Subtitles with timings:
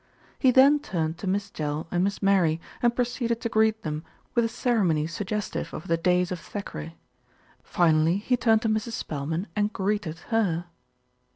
[0.39, 4.43] He then turned to Miss Tell and Miss Mary, and proceeded to greet them with
[4.43, 6.97] a ceremony sug 108 THE RETURN OF ALFRED gestive of the days of Thackeray;
[7.61, 8.93] finally he turned to Mrs.
[8.93, 10.65] Spelman and "greeted" her.